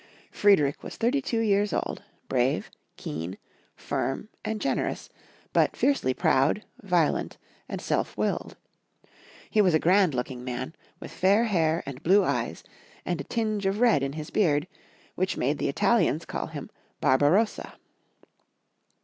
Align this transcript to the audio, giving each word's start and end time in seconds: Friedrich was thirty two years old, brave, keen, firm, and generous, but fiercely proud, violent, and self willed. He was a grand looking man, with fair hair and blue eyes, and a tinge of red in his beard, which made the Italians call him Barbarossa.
Friedrich 0.31 0.81
was 0.81 0.97
thirty 0.97 1.21
two 1.21 1.41
years 1.41 1.71
old, 1.73 2.01
brave, 2.27 2.71
keen, 2.97 3.37
firm, 3.75 4.29
and 4.43 4.59
generous, 4.59 5.09
but 5.53 5.75
fiercely 5.75 6.11
proud, 6.11 6.63
violent, 6.81 7.37
and 7.69 7.79
self 7.79 8.17
willed. 8.17 8.57
He 9.51 9.61
was 9.61 9.75
a 9.75 9.79
grand 9.79 10.15
looking 10.15 10.43
man, 10.43 10.73
with 10.99 11.11
fair 11.11 11.43
hair 11.43 11.83
and 11.85 12.01
blue 12.01 12.23
eyes, 12.23 12.63
and 13.05 13.21
a 13.21 13.25
tinge 13.25 13.67
of 13.67 13.79
red 13.79 14.01
in 14.01 14.13
his 14.13 14.31
beard, 14.31 14.67
which 15.13 15.37
made 15.37 15.59
the 15.59 15.69
Italians 15.69 16.25
call 16.25 16.47
him 16.47 16.71
Barbarossa. 16.99 17.75